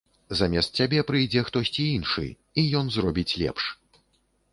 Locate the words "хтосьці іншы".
1.49-2.25